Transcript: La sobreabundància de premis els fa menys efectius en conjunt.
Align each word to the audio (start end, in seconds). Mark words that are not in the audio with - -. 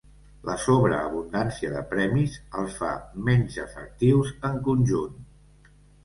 La 0.49 0.53
sobreabundància 0.61 1.73
de 1.73 1.83
premis 1.91 2.37
els 2.61 2.77
fa 2.79 2.89
menys 3.27 3.59
efectius 3.65 4.31
en 4.49 4.57
conjunt. 4.69 5.21